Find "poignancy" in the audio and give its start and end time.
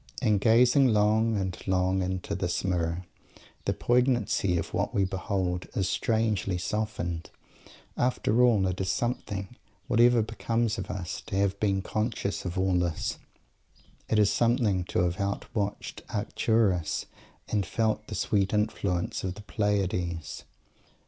3.73-4.57